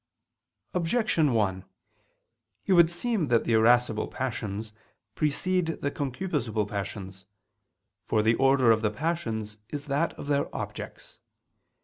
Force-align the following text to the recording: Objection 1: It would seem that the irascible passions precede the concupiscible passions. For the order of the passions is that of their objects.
Objection 0.73 1.31
1: 1.33 1.63
It 2.65 2.73
would 2.73 2.89
seem 2.89 3.27
that 3.27 3.43
the 3.43 3.53
irascible 3.53 4.07
passions 4.07 4.73
precede 5.13 5.79
the 5.83 5.91
concupiscible 5.91 6.67
passions. 6.67 7.27
For 8.07 8.23
the 8.23 8.33
order 8.33 8.71
of 8.71 8.81
the 8.81 8.89
passions 8.89 9.59
is 9.69 9.85
that 9.85 10.13
of 10.13 10.25
their 10.25 10.47
objects. 10.55 11.19